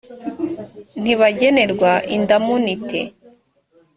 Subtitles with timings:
[1.01, 2.99] ntibagenerwa indamunite